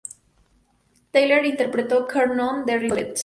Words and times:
Talley 1.11 1.47
interpretó 1.47 2.07
"Caro 2.07 2.33
nome" 2.33 2.63
de 2.65 2.79
Rigoletto. 2.79 3.19